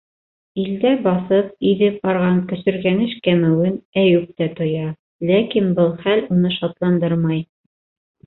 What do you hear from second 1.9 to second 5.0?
барған көсөргәнеш кәмеүен Әйүп тә тоя,